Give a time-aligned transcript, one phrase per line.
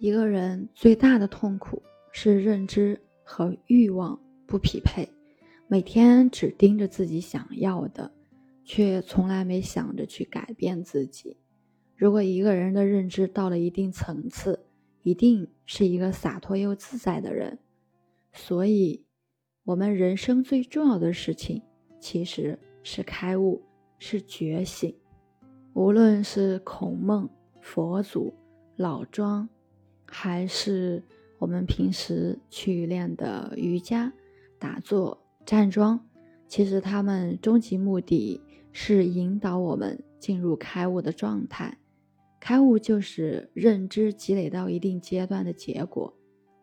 [0.00, 5.06] 一个人最大的痛苦是认知和欲望不匹配，
[5.68, 8.10] 每天只盯着自己想要的，
[8.64, 11.36] 却从来没想着去改变自己。
[11.94, 14.64] 如果一个人的认知到了一定层次，
[15.02, 17.58] 一定是一个洒脱又自在的人。
[18.32, 19.04] 所以，
[19.64, 21.60] 我们人生最重要的事情
[22.00, 23.62] 其实是开悟，
[23.98, 24.96] 是觉醒。
[25.74, 27.28] 无论是孔孟、
[27.60, 28.32] 佛祖、
[28.76, 29.46] 老庄，
[30.12, 31.02] 还是
[31.38, 34.12] 我们平时去练的瑜伽、
[34.58, 35.98] 打坐、站桩，
[36.48, 38.40] 其实他们终极目的
[38.72, 41.78] 是引导我们进入开悟的状态。
[42.40, 46.12] 开悟就是认知积累到一定阶段的结果。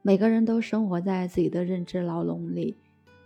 [0.01, 2.77] 每个人都生活在自己的认知牢笼里，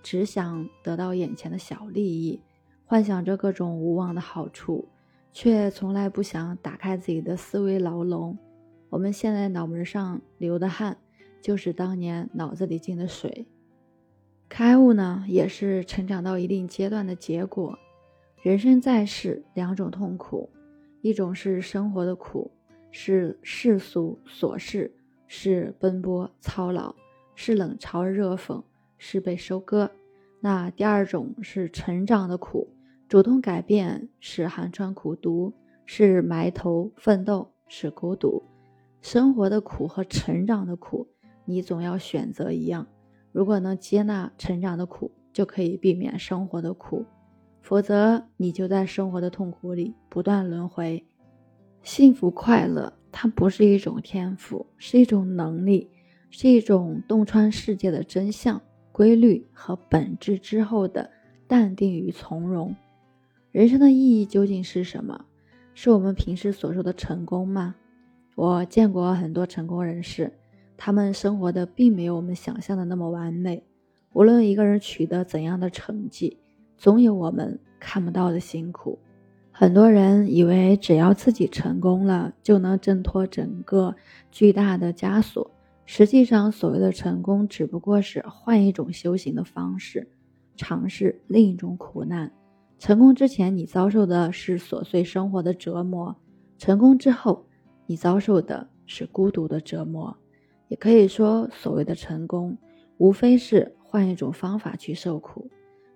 [0.04, 2.40] 只想得到眼前的小利益，
[2.86, 4.88] 幻想着各种无望的好处，
[5.34, 8.38] 却从来不想打开自己的思维牢笼。
[8.92, 10.98] 我们现在脑门上流的汗，
[11.42, 13.48] 就是当年脑子里进的水。
[14.50, 17.80] 开悟呢，也是成长到一定阶段的结果。
[18.44, 20.52] 人生在世，两种痛苦。
[21.02, 22.52] 一种是生活的苦，
[22.92, 24.94] 是世俗琐事，
[25.26, 26.94] 是奔波操劳，
[27.34, 28.62] 是冷嘲热讽，
[28.98, 29.90] 是被收割。
[30.42, 32.68] 那第二种是成长的苦，
[33.08, 35.54] 主动改变是寒窗苦读，
[35.86, 38.44] 是埋头奋斗，是孤独。
[39.02, 41.08] 生活的苦和成长的苦，
[41.46, 42.88] 你总要选择一样。
[43.32, 47.06] 如果能接纳成长的苦，就可以避免生活的苦。
[47.62, 51.06] 否则，你就在生活的痛苦里不断轮回。
[51.82, 55.90] 幸福快乐，它不是一种天赋，是一种能力，
[56.30, 61.10] 是一种洞穿世界的真相、规律和本质之后的
[61.48, 62.76] 淡定与从容。
[63.52, 65.26] 人生的意义究竟是什么？
[65.74, 67.76] 是我们平时所说的成功吗？
[68.36, 70.32] 我见过很多成功人士，
[70.78, 73.64] 他们生活的并没有我们想象的那么完美。
[74.14, 76.38] 无论一个人取得怎样的成绩，
[76.78, 78.98] 总有我们看不到的辛苦。
[79.52, 83.94] 很多人以为只要自己成功了，就能挣脱整个
[84.32, 85.50] 巨大的枷锁。
[85.86, 90.08] 实际上，所谓的成功只不过是换一种修行的方式，
[90.56, 92.32] 尝试另一种苦难。
[92.80, 96.16] 成功之前，你遭受的是琐碎生活的折磨；
[96.58, 97.46] 成功之后，
[97.86, 100.16] 你遭受的是孤独的折磨。
[100.68, 102.58] 也可以说，所谓的成功，
[102.98, 105.50] 无非是换一种方法去受苦。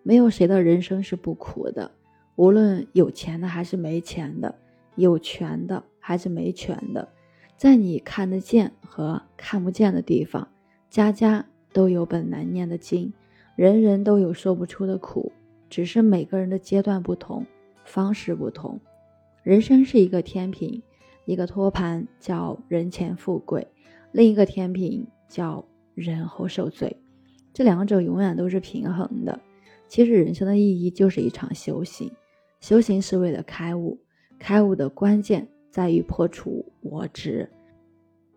[0.03, 1.89] 没有谁的人生是不苦的，
[2.35, 4.53] 无论有钱的还是没钱的，
[4.95, 7.07] 有权的还是没权的，
[7.55, 10.47] 在你看得见和看不见的地方，
[10.89, 13.11] 家家都有本难念的经，
[13.55, 15.31] 人人都有说不出的苦，
[15.69, 17.45] 只是每个人的阶段不同，
[17.85, 18.79] 方式不同。
[19.41, 20.83] 人生是一个天平，
[21.25, 23.67] 一个托盘叫人前富贵，
[24.11, 26.95] 另一个天平叫人后受罪，
[27.53, 29.39] 这两者永远都是平衡的。
[29.87, 32.11] 其实人生的意义就是一场修行，
[32.59, 33.99] 修行是为了开悟，
[34.39, 37.49] 开悟的关键在于破除我执。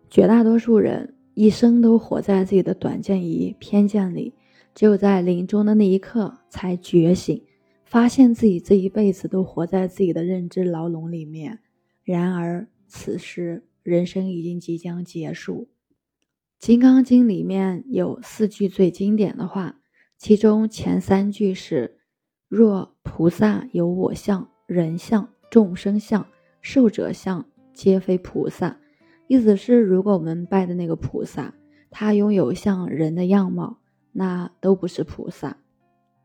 [0.09, 4.33] 绝大多数人一生都活在自己的短见与偏见里，
[4.73, 7.43] 只有在临终的那一刻才觉醒，
[7.85, 11.59] 发现自己这一辈子都活在自己的认知牢笼里面。
[12.03, 15.69] 然而此时人生已经即将结束。
[16.65, 19.77] 《金刚经》里面有四句最经典的话。
[20.17, 22.01] 其中前三句是
[22.49, 26.27] ：“若菩萨有我相、人相、众生相、
[26.61, 28.81] 寿者相，皆非菩萨。”
[29.27, 31.53] 意思是，如果我们拜的那个菩萨，
[31.89, 33.79] 他拥有像人的样貌，
[34.11, 35.55] 那都不是菩萨。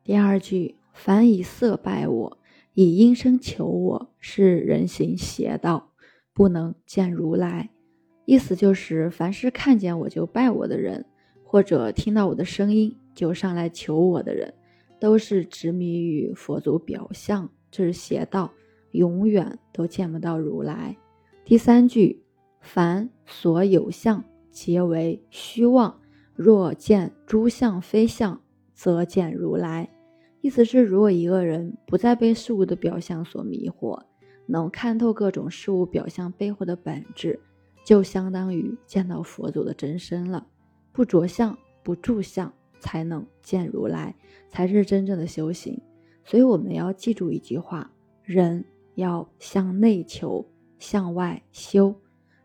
[0.02, 2.38] 第二句：“凡以色拜我，
[2.72, 5.92] 以音声求我，是人行邪道，
[6.34, 7.70] 不能见如来。”
[8.26, 11.06] 意思就是，凡是看见我就拜我的人，
[11.44, 12.94] 或者听到我的声音。
[13.14, 14.52] 就上来求我的人，
[14.98, 18.52] 都是执迷于佛祖表象，这是邪道，
[18.90, 20.96] 永远都见不到如来。
[21.44, 22.24] 第三句，
[22.60, 26.00] 凡所有相，皆为虚妄。
[26.34, 28.40] 若见诸相非相，
[28.74, 29.88] 则见如来。
[30.40, 34.02] 意思是，如果一个人不再被事物的表象所迷惑，
[34.46, 37.40] 能看透各种事物表象背后的本质，
[37.84, 40.46] 就相当于见到佛祖的真身了。
[40.92, 42.52] 不着相，不住相。
[42.80, 44.14] 才能见如来，
[44.50, 45.80] 才是真正的修行。
[46.22, 47.90] 所以我们要记住一句话：
[48.22, 48.62] 人
[48.94, 50.46] 要向内求，
[50.78, 51.94] 向外修。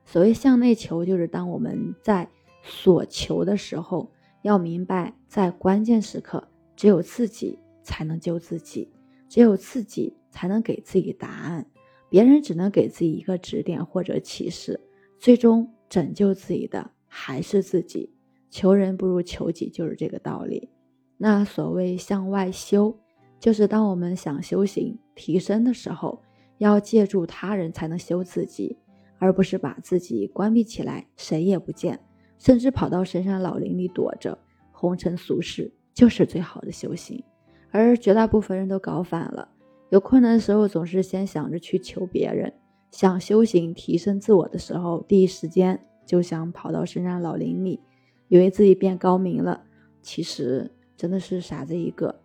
[0.06, 2.30] 所谓向内求，就是当我们在
[2.64, 4.10] 所求的时候，
[4.42, 8.90] 要明白，在关键时刻，只有自己才能救自己，
[9.28, 11.66] 只有自己才能给自己答案，
[12.10, 14.80] 别人只能给自己一个指点或者启示，
[15.18, 18.12] 最终拯救自己的还是自己。
[18.50, 20.70] 求人不如求己，就是这个道理。
[21.18, 22.98] 那所谓向外修，
[23.40, 26.20] 就是当我们想修行提升的时候，
[26.58, 28.76] 要借助他人才能修自己，
[29.20, 32.00] 而不是把自己关闭起来，谁也不见，
[32.40, 34.36] 甚至跑到深山老林里躲着，
[34.72, 37.24] 红尘俗世就是最好的修行。
[37.70, 39.48] 而绝大部分人都搞反了，
[39.90, 42.54] 有困难的时候总是先想着去求别人，
[42.92, 47.80] 想修行提升自我的时候，第一时间就想跑到深山老林里，
[48.28, 49.64] 以为自己变高明了，
[50.02, 52.22] 其实真的是傻子一个。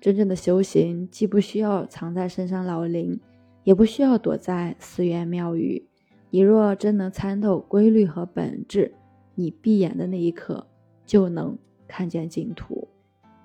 [0.00, 3.20] 真正的修行既不需要藏在深山老林，
[3.64, 5.86] 也不需要躲在寺院庙宇。
[6.30, 8.94] 你若真能参透规律和本质，
[9.34, 10.66] 你闭眼的那一刻
[11.04, 11.58] 就能
[11.88, 12.88] 看见净土。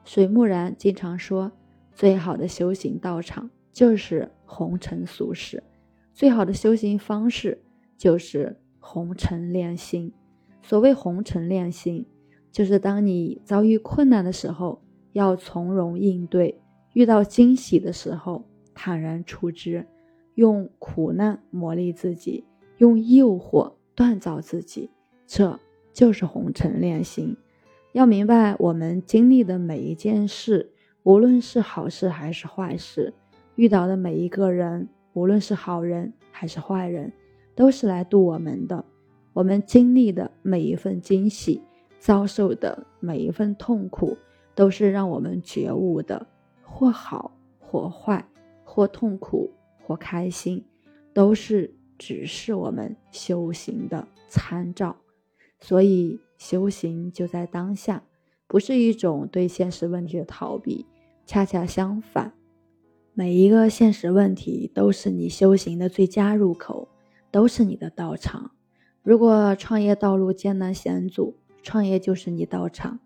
[0.04, 1.52] 水木然经常说，
[1.92, 5.62] 最好的修行道场就是红尘俗世，
[6.14, 7.62] 最好的修行方式
[7.98, 10.14] 就是红尘炼心。
[10.62, 12.06] 所谓红尘炼心，
[12.54, 14.82] 就是当你遭遇困难的时候，
[15.12, 16.56] 要从容应对；
[16.94, 19.86] 遇到惊喜的时候，坦然处之。
[20.36, 22.46] 用苦难磨砺自己，
[22.78, 24.90] 用诱惑锻造自己，
[25.28, 25.60] 这
[25.94, 27.36] 就是红尘炼心。
[27.92, 30.72] 要明白，我们经历的每一件事，
[31.04, 33.14] 无论是好事还是坏事，
[33.56, 37.12] 遇到的每一个人，无论是好人还是坏人，
[37.56, 38.86] 都是来渡我们的。
[39.34, 41.62] 我们经历的每一份惊喜，
[42.00, 44.18] 遭受的每一份痛苦，
[44.54, 46.28] 都是让我们觉悟的，
[46.64, 48.26] 或好或坏，
[48.64, 50.64] 或痛苦或开心，
[51.14, 54.96] 都是指示我们修行的参照。
[55.60, 56.20] 所以。
[56.38, 58.04] 修行就在当下，
[58.46, 60.86] 不是一种对现实问题的逃避，
[61.26, 62.34] 恰恰相反，
[63.18, 66.90] 每一个现实问题都是你修行的最佳入口，
[67.32, 68.52] 都是你的道场。
[69.04, 73.00] 如果创业道路艰难险阻，创业就是你道场；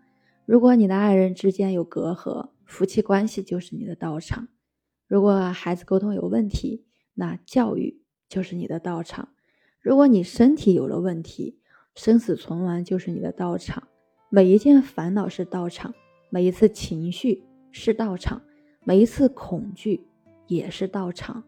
[0.44, 4.48] 如果你的爱人之间有隔阂，夫妻关系就是你的道场；
[5.06, 6.84] 如果孩子沟通有问题，
[7.14, 9.28] 那教育就是你的道场；
[9.80, 11.60] 如果你身体有了问题，
[11.94, 13.86] 生死存亡就是你的道场，
[14.28, 15.94] 每一件烦恼是道场，
[16.30, 18.42] 每一次情绪是道场，
[18.90, 20.04] 每一次恐惧
[20.48, 21.44] 也是道场。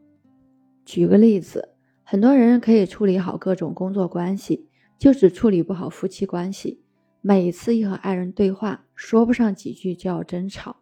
[0.84, 1.70] 举个例子，
[2.04, 6.80] 很多人可以处理好各种工作关系，就只处理不好夫妻关系。
[7.20, 10.76] 每次一和爱人对话，说不上几句就要争吵。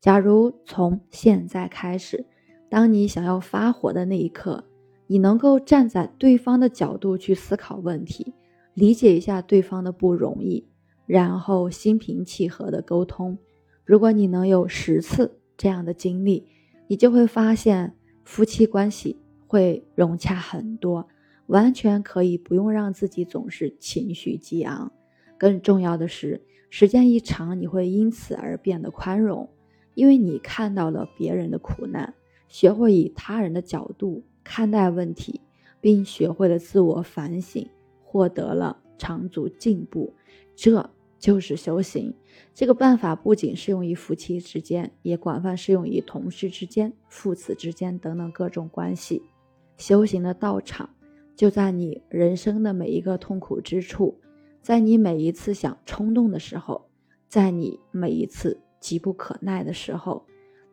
[0.00, 2.24] 假如从现在开始，
[2.70, 4.64] 当你想要发火的那一刻，
[5.08, 8.32] 你能够站在对方的角度去思考问题。
[8.72, 10.66] 理解一下对方的不容易，
[11.04, 13.36] 然后心平气和的沟通。
[13.84, 16.46] 如果你能有十次这样的经历，
[16.86, 17.94] 你就会发现
[18.24, 21.06] 夫妻关系会融洽很多，
[21.48, 24.90] 完全可以不用让自己总是情绪激昂。
[25.36, 26.40] 更重要的是，
[26.70, 29.50] 时间一长，你会因此而变得宽容，
[29.92, 32.14] 因为你看到了别人的苦难，
[32.48, 35.42] 学会以他人的角度看待问题，
[35.80, 37.68] 并学会了自我反省。
[38.10, 40.14] 获得了长足进步，
[40.56, 42.14] 这就是修行。
[42.54, 49.22] 这个办法不仅适用于夫妻之间，也广泛适用于同事之间、父子之间等等各种关系。
[49.76, 50.90] 修行的道场
[51.36, 54.20] 就在你人生的每一个痛苦之处，
[54.60, 56.88] 在你每一次想冲动的时候，
[57.28, 60.26] 在你每一次急不可耐的时候，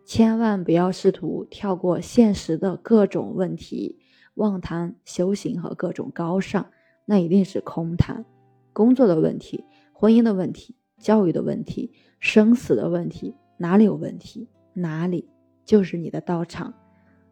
[0.06, 4.00] 千万不要试图跳过现实的各种问题，
[4.34, 6.66] 妄谈修行和各种高尚。
[7.06, 8.25] 那一定是空谈，
[8.74, 9.64] 工作的问题、
[9.98, 15.30] 婚姻的问题、教育的问题、生死的问题，哪里有问题，哪里
[15.64, 16.74] 就是你的道场。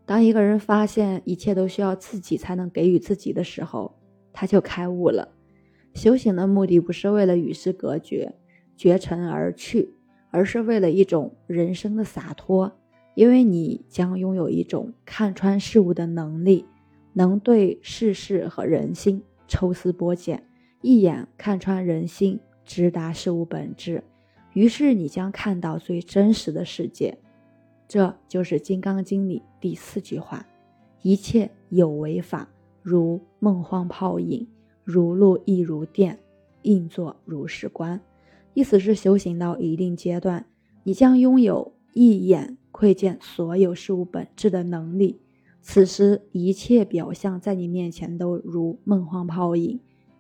[0.06, 4.00] 当一个人发现一切都需要自己才能给予自己的时候，
[4.32, 5.28] 他就开悟了。
[5.94, 8.34] 修行的目的不是为了与世隔绝、
[8.78, 9.94] 绝尘而去，
[10.32, 12.72] 而是为了一种人生的洒脱，
[13.14, 16.66] 因为你将拥有一种看穿事物的能力，
[17.12, 19.22] 能对世事和人心。
[19.50, 20.48] 抽丝剥茧，
[20.82, 24.04] 一眼看穿人心，直达事物本质。
[24.54, 27.18] 于是你将看到最真实的世界。
[27.88, 30.46] 这就是《金刚经》里第四句话
[31.02, 32.50] ：“一切有为法，
[32.82, 34.48] 如梦幻泡影，
[34.84, 36.20] 如露亦如电，
[36.62, 38.00] 应作如是观。”
[38.56, 40.46] 意思是修行到一定阶段，
[40.84, 45.20] 你将拥有一眼窥见所有事物本质的能力。
[45.62, 49.80] 此时，一切表象在你面前都如梦幻泡影，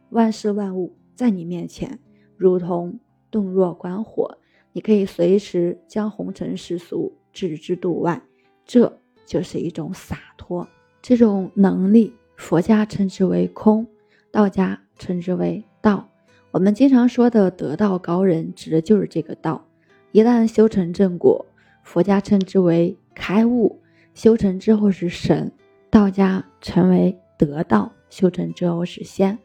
[0.09, 1.99] 万事万物在你面前
[2.37, 2.99] 如同
[3.31, 4.37] 洞若观火，
[4.71, 8.21] 你可以随时将红尘世俗置之度外，
[8.65, 10.67] 这就是一种洒脱。
[11.01, 13.85] 这种能力，佛家称之为空，
[14.31, 16.09] 道家称之为道。
[16.51, 19.65] 我们经常说的得道高人，指的就是这个道。
[20.11, 21.45] 一旦修成正果，
[21.83, 23.79] 佛家称之为开悟；
[24.13, 25.51] 修成之后是神，
[25.89, 29.37] 道家称为得道；修成之后是仙。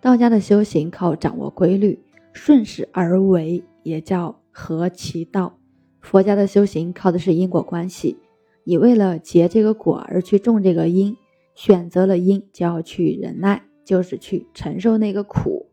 [0.00, 2.00] 道家的修行靠掌握规律，
[2.32, 5.58] 顺势而为，也叫合其道。
[6.00, 8.16] 佛家的修行靠的是因果关系，
[8.64, 11.16] 你为了结这个果而去种这个因，
[11.54, 15.70] 选择了因就要去忍耐，就是去承受那个苦。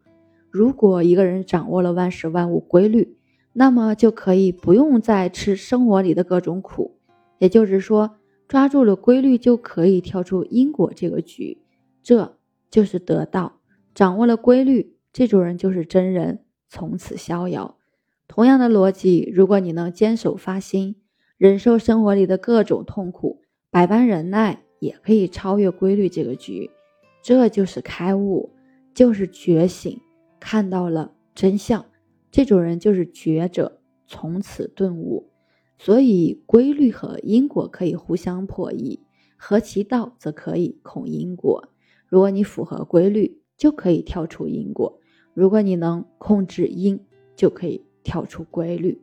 [0.51, 3.17] 如果一个人掌握了万事万物规律，
[3.53, 6.95] 那么就可以不用再吃生活里的各种苦。
[7.39, 11.59] 也就是说，抓住了规律，就可以跳出因果这个局，
[12.03, 12.37] 这
[12.69, 13.59] 就是得道。
[13.95, 16.39] 掌握了规律，这种人就是真人，
[16.69, 17.77] 从此逍遥。
[18.27, 20.95] 同样的逻辑，如果你能坚守发心，
[21.37, 26.69] 忍受生活里的各种痛苦，百般忍耐，也可以超越规律这个局。
[27.23, 28.51] 这就是开悟，
[28.93, 29.99] 就是觉醒。
[30.39, 31.85] 看到了真相，
[32.31, 35.29] 这种人就是觉者，从此顿悟。
[35.77, 38.99] 所以，规律和因果可以互相破译，
[39.37, 41.69] 合其道则可以控因果。
[42.07, 44.99] 如果你符合规律，就可以跳出因果；
[45.33, 46.99] 如果你能控制因，
[47.35, 49.01] 就可以跳出规律。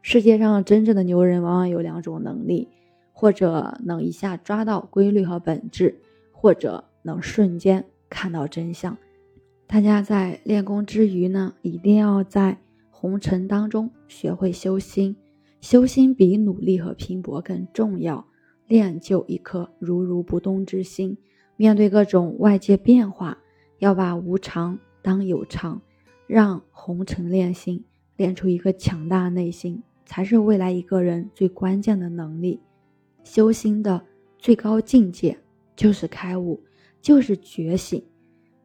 [0.00, 2.68] 世界上真正的牛人，往往有两种能力：
[3.12, 6.00] 或者能一下抓到规律和本质，
[6.32, 8.96] 或者能瞬间看到真相。
[9.66, 12.58] 大家在练功之余呢，一定要在
[12.90, 15.16] 红尘当中学会修心。
[15.60, 18.26] 修心比努力和拼搏更重要。
[18.66, 21.18] 练就一颗如如不动之心，
[21.56, 23.38] 面对各种外界变化，
[23.78, 25.82] 要把无常当有常，
[26.26, 27.84] 让红尘练心，
[28.16, 32.60] 练出一个强大内心，才是未来一个人最关键的能力。
[33.24, 34.04] 修心的
[34.38, 35.38] 最高境界
[35.76, 36.62] 就是开悟，
[37.00, 38.02] 就是觉醒。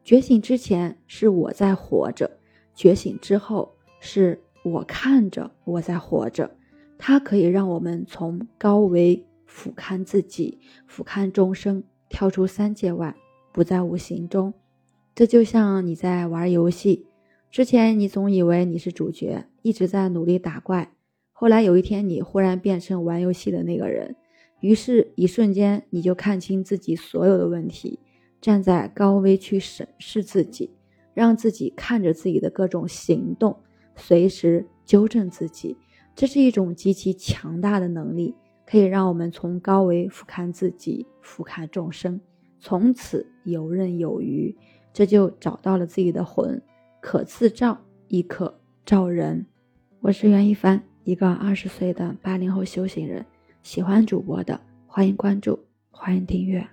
[0.02, 2.38] 觉醒之前是我在活着，
[2.74, 6.50] 觉醒之后是我看着我在活着。
[6.96, 13.14] 它可以让我们从高维俯瞰自己，俯瞰众生，跳出三界外，
[13.52, 14.52] 不在无形中。
[15.18, 17.04] 这就像你在玩游戏，
[17.50, 20.92] 之前你总以为你是主角，一直在努力打怪，
[21.32, 24.14] 后来有一天你忽然变成玩游戏的那个人，
[24.60, 27.98] 于是，一瞬间你就看清自己所有的问题。
[28.40, 30.70] 站在高危去审视自己，
[31.14, 33.56] 让自己看着自己的各种行动，
[33.96, 35.76] 随时纠正自己，
[36.14, 42.20] 这是一种极其强大的能力，可以让我们从高维俯瞰自己，俯瞰众生，
[42.60, 44.56] 从此游刃有余。
[44.98, 46.60] 这就找到了自己的魂，
[47.00, 47.78] 可自照，
[48.08, 48.52] 亦可
[48.84, 49.46] 照人。
[50.00, 53.24] 我是袁一凡，一个二十岁的八零后修行人。
[53.62, 55.56] 喜欢主播的，欢迎关注，
[55.92, 56.68] 欢迎订阅。